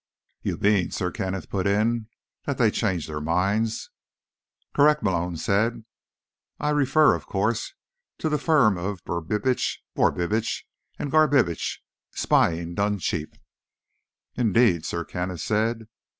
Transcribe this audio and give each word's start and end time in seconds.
"You 0.41 0.57
mean," 0.57 0.89
Sir 0.89 1.11
Kenneth 1.11 1.47
put 1.47 1.67
in, 1.67 2.07
"that 2.45 2.57
they 2.57 2.71
changed 2.71 3.07
their 3.07 3.21
minds." 3.21 3.91
"Correct," 4.73 5.03
Malone 5.03 5.37
said. 5.37 5.85
"I 6.59 6.71
refer, 6.71 7.13
of 7.13 7.27
course, 7.27 7.75
to 8.17 8.27
the 8.27 8.39
firm 8.39 8.79
of 8.79 9.03
Brubitsch, 9.05 9.77
Borbitsch 9.95 10.63
and 10.97 11.11
Garbitsch, 11.11 11.83
Spying 12.15 12.73
Done 12.73 12.97
Cheap." 12.97 13.35
"Indeed," 14.35 14.85
Sir 14.85 15.05
Kenneth 15.05 15.41
said. 15.41 15.85